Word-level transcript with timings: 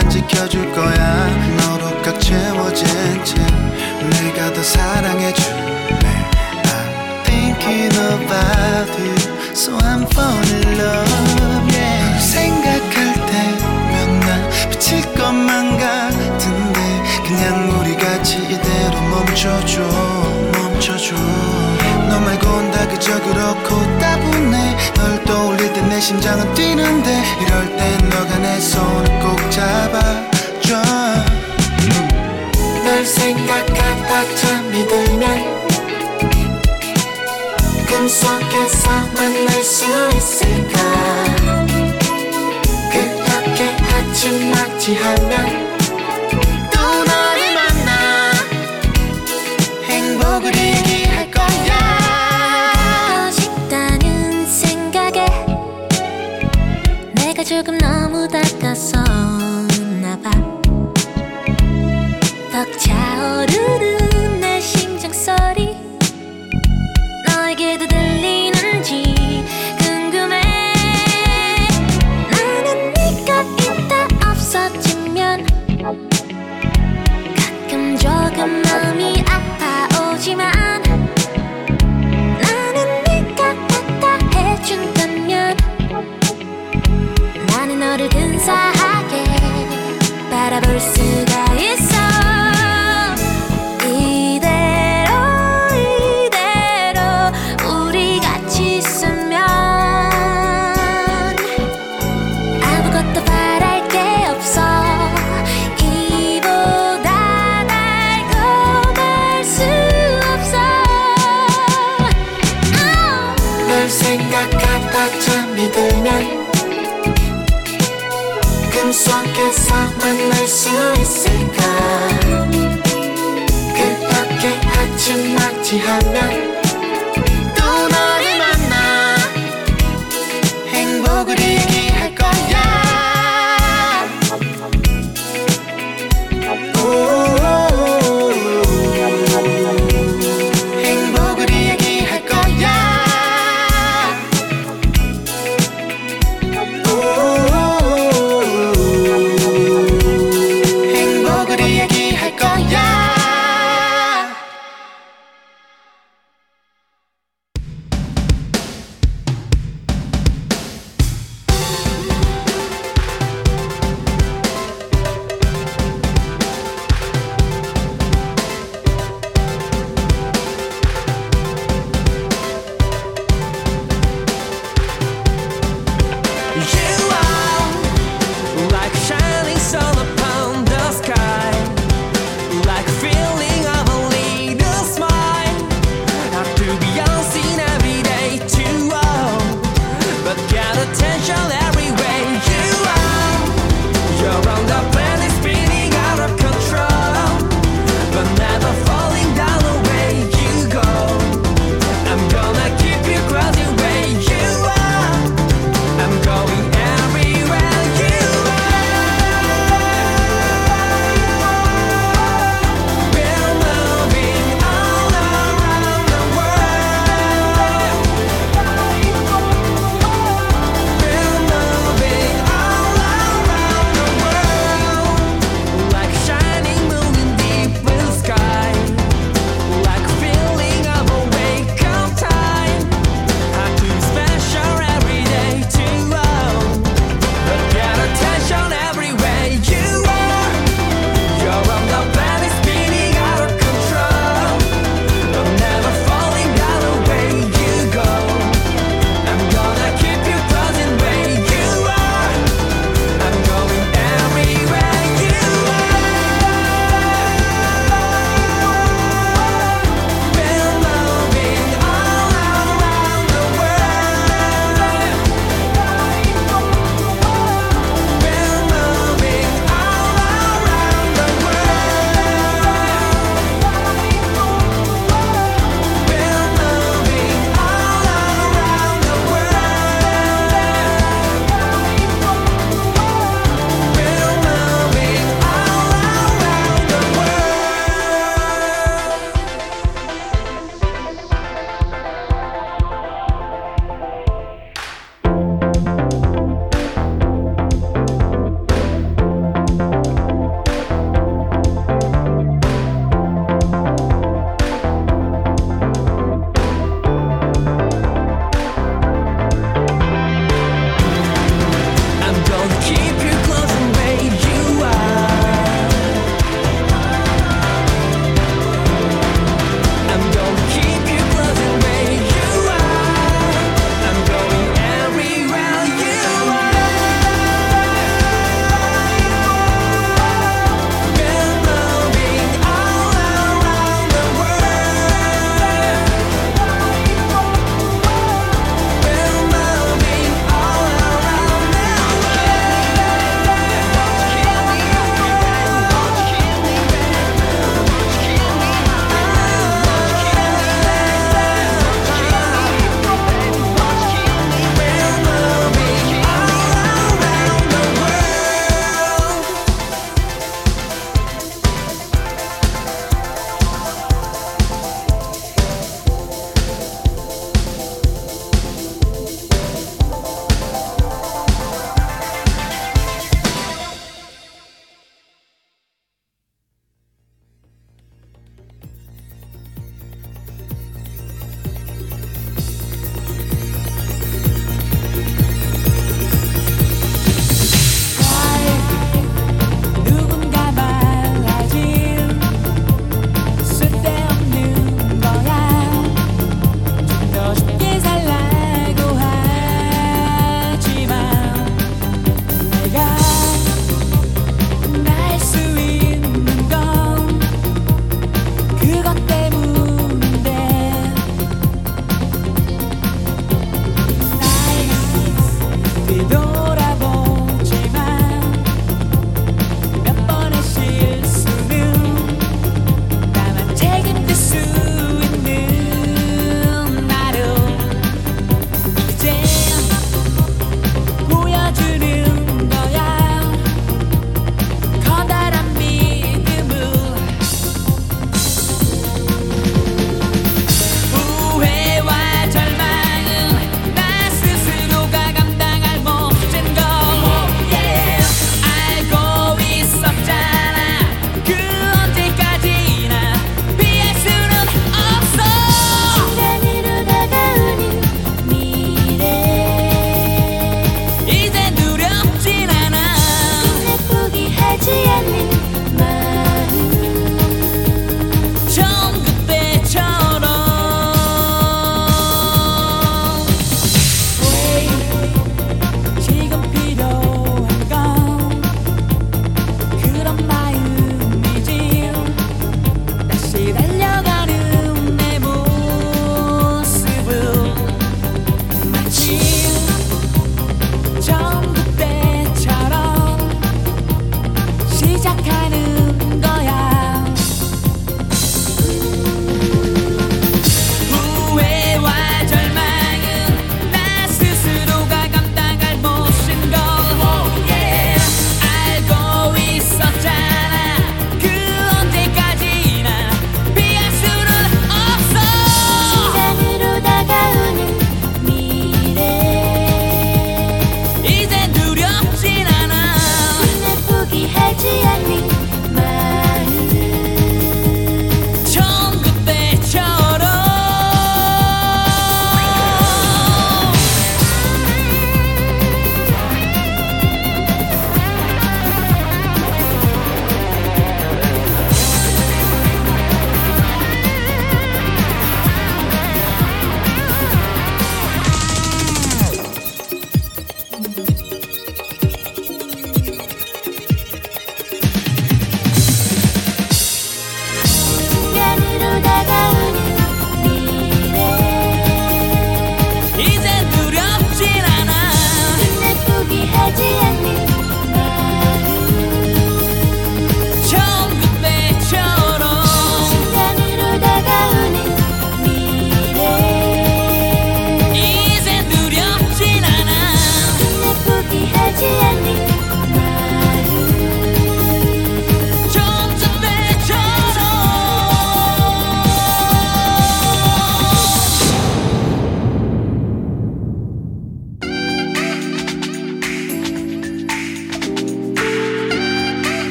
난 0.00 0.08
지켜줄 0.08 0.72
거야. 0.72 1.26
너로 1.58 2.02
꽉 2.02 2.18
채워진 2.18 2.86
채 3.22 3.34
내가 4.22 4.50
더 4.52 4.62
사랑해줄래? 4.62 6.00
I'm 6.64 7.22
thinking 7.24 7.94
about 7.94 8.90
you 8.98 9.14
So 9.52 9.76
I'm 9.76 10.06
falling 10.12 10.66
in 10.66 10.78
love. 10.78 11.74
Yeah. 11.74 12.18
생각할 12.18 13.14
때면 13.26 14.20
난 14.20 14.50
미칠 14.70 15.02
것만 15.14 15.76
같은데 15.76 16.80
그냥 17.26 17.78
우리 17.78 17.94
같이 17.94 18.38
이대로 18.38 19.00
멈춰줘 19.02 19.82
멈춰줘. 20.52 21.14
너 22.08 22.20
말곤 22.20 22.70
다 22.70 22.88
그저 22.88 23.20
그렇고 23.20 23.98
따분해. 23.98 24.76
널 24.94 25.24
떠올려 25.24 25.59
듯 25.80 25.88
내 25.88 25.98
심장은 26.00 26.52
뛰는데 26.54 27.22
이럴 27.40 27.76
땐 27.76 28.08
너가 28.10 28.38
내 28.38 28.60
손을 28.60 29.18
꼭 29.20 29.50
잡아줘. 29.50 30.82
널 32.84 33.04
생각하다 33.04 34.34
잠이 34.34 34.86
들면 34.86 35.60
꿈속에서 37.88 38.90
만날 39.14 39.64
수 39.64 39.84
있을까? 40.16 40.78
그렇게 42.92 43.70
하지 43.82 44.44
마지 44.50 44.96
하면 44.96 45.59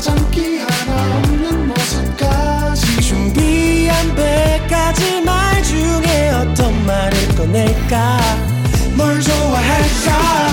잠 0.00 0.30
기하 0.30 0.64
는 1.26 1.66
모습까지. 1.68 3.00
준비한 3.00 4.14
배까지 4.14 5.22
말 5.22 5.62
중에 5.64 6.30
어떤 6.30 6.86
말을 6.86 7.34
꺼낼까? 7.34 8.20
뭘 8.96 9.20
좋아할까? 9.20 10.48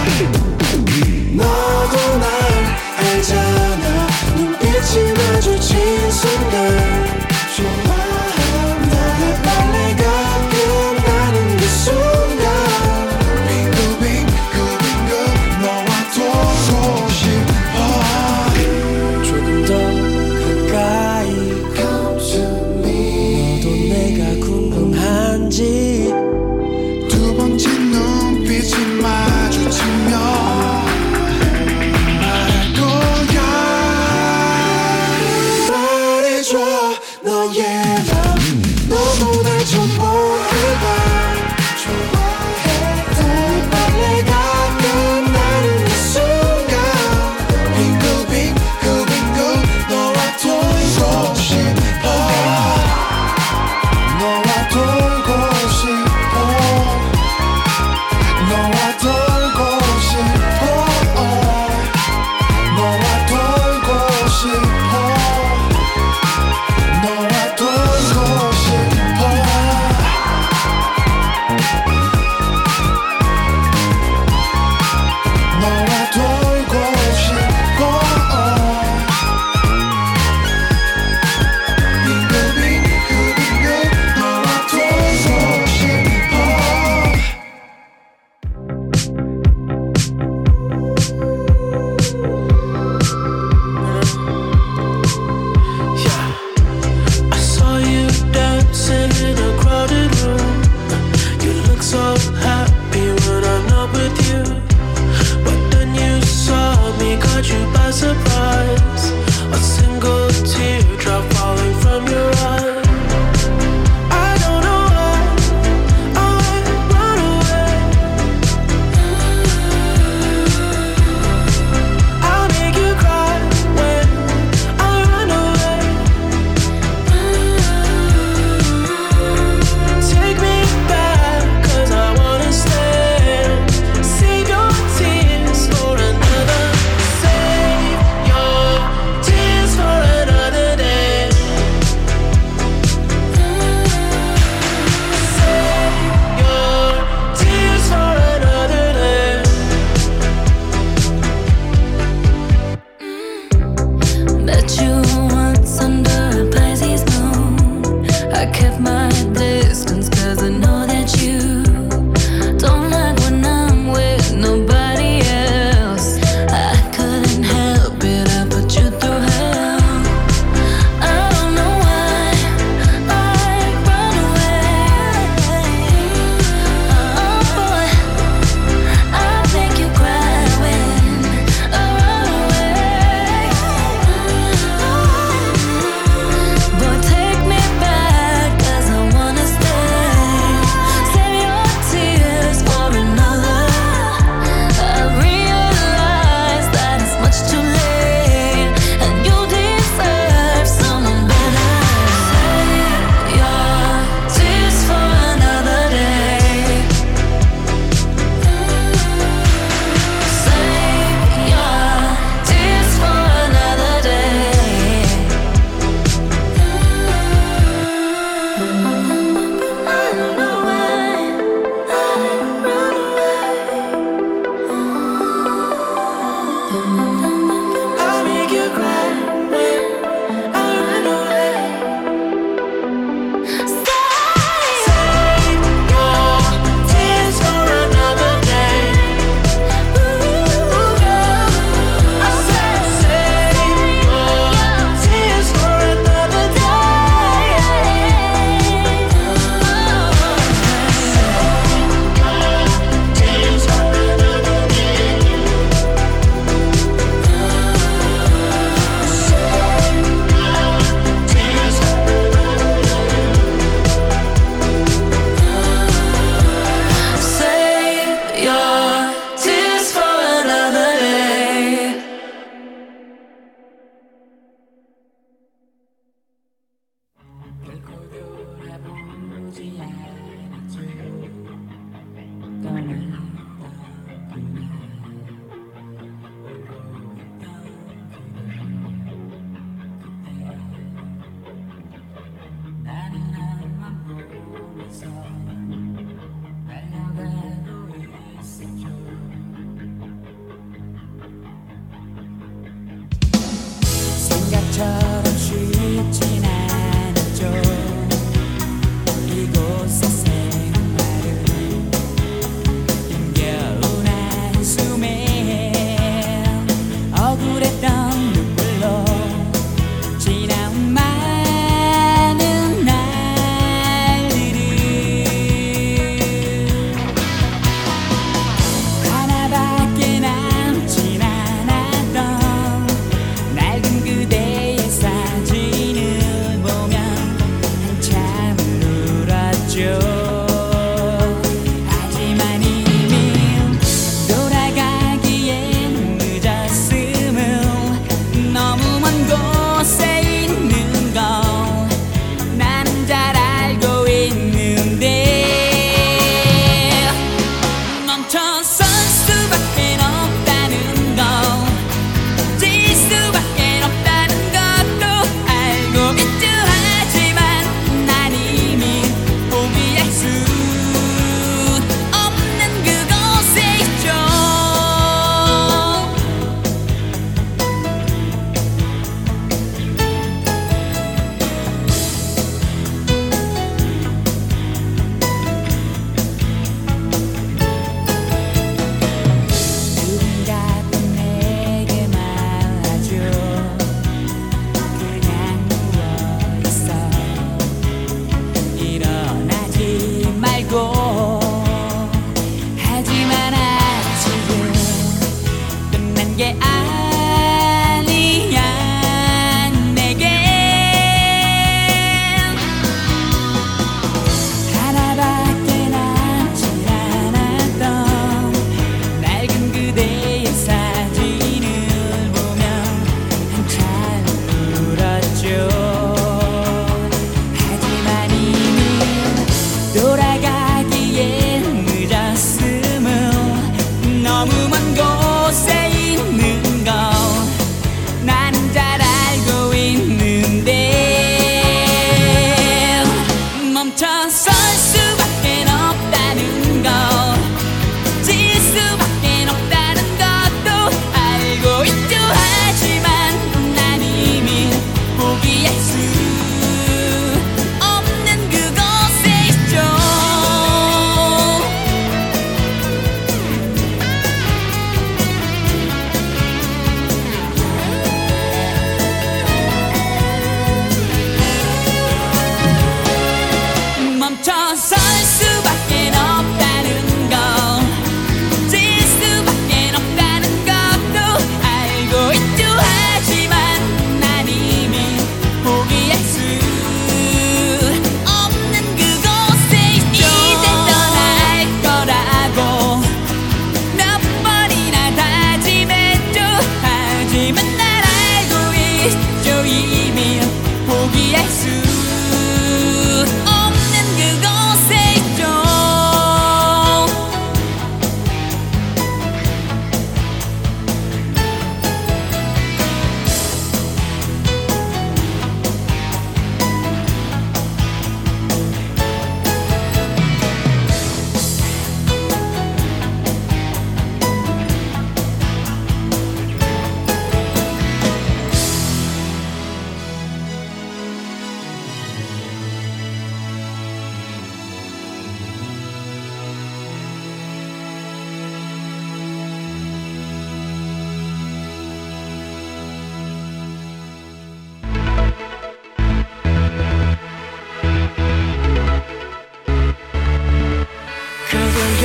너도 1.34 2.18
날 2.18 2.30
알잖아. 2.98 4.08
눈빛이 4.36 5.14
마주친 5.14 6.12
순간 6.12 7.06
좋아. 7.56 8.05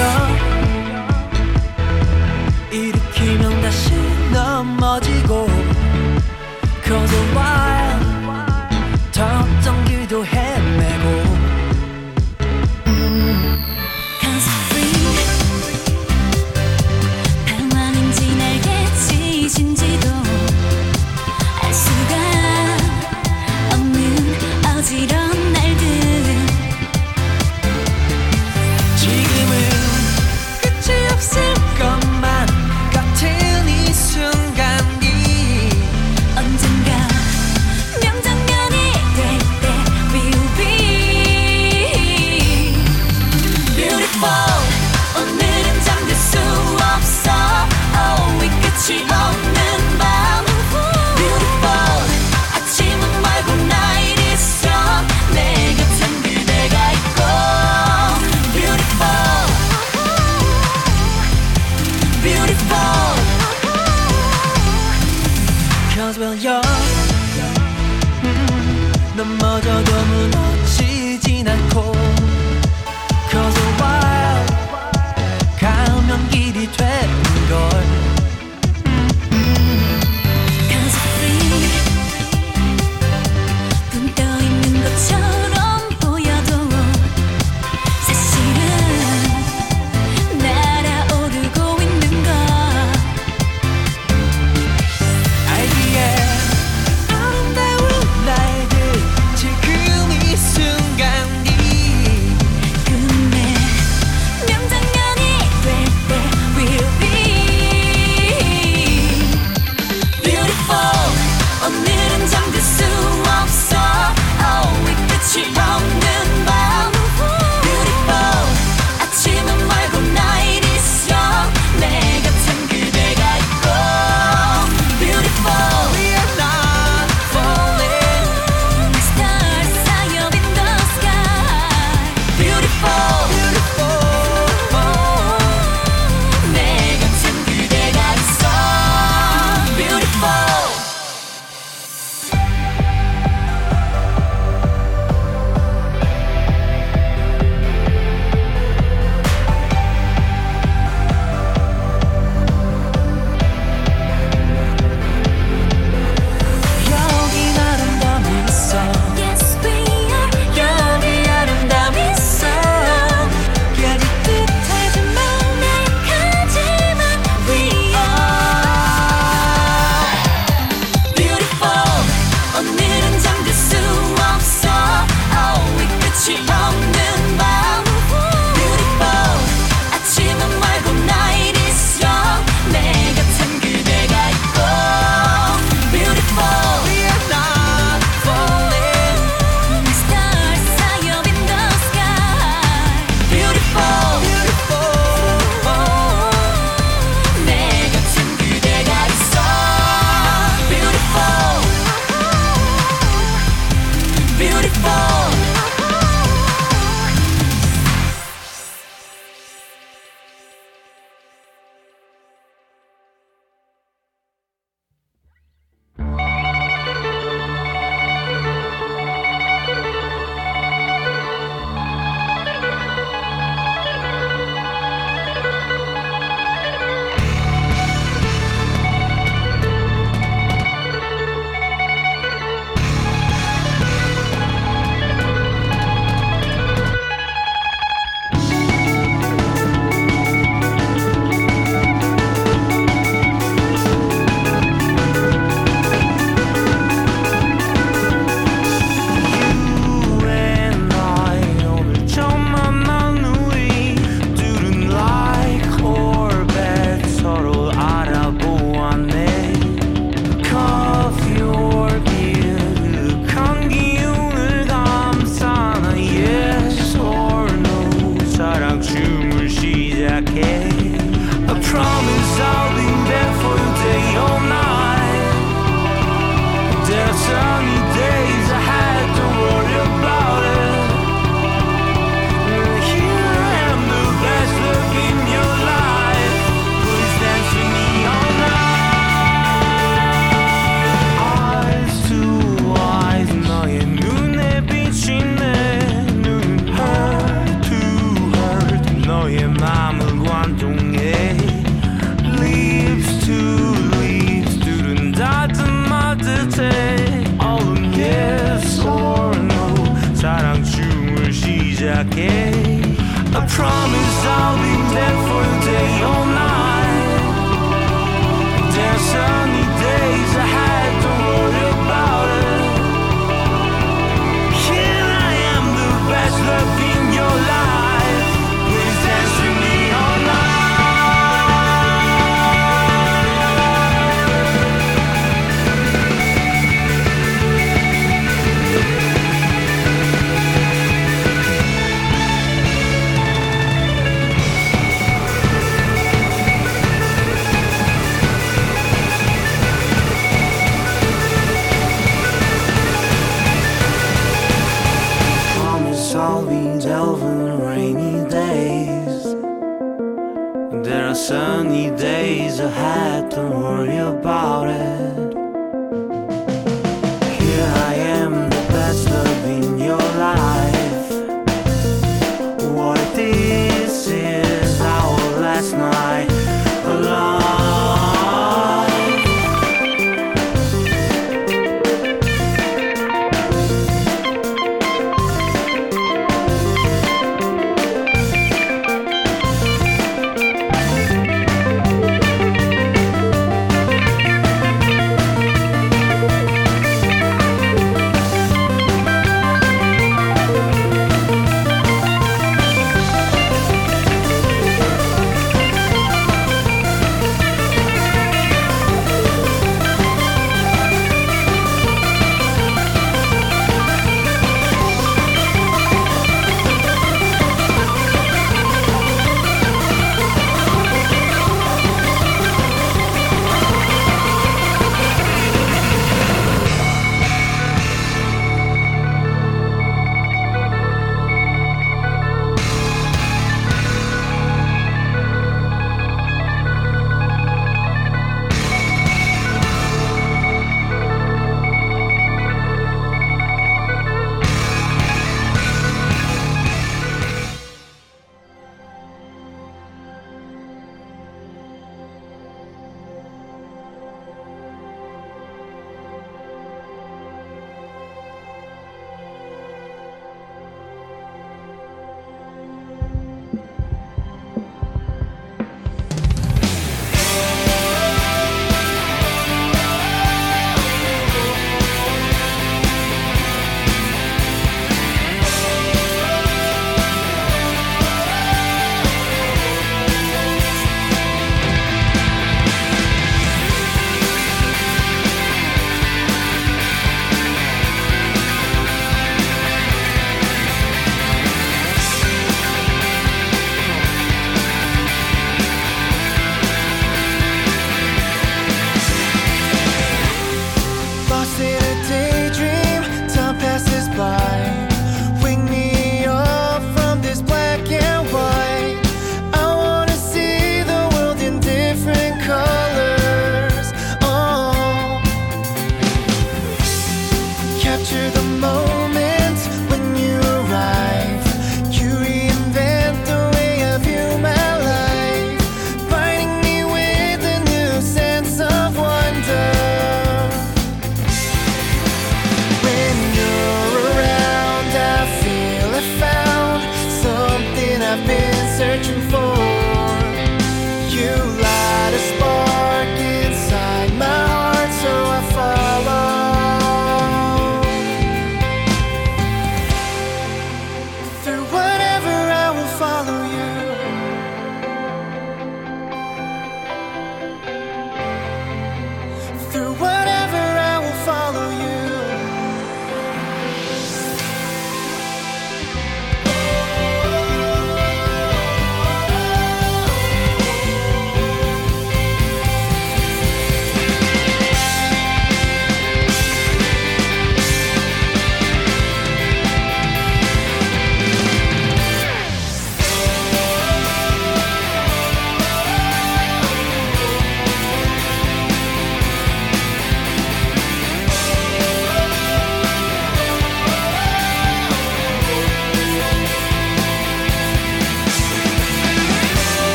your 0.00 0.49